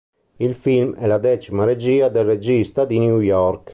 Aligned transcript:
Il 0.37 0.55
film 0.55 0.95
è 0.95 1.05
la 1.05 1.19
decima 1.19 1.63
regia 1.63 2.09
del 2.09 2.25
regista 2.25 2.85
di 2.85 2.97
New 2.97 3.19
York. 3.19 3.69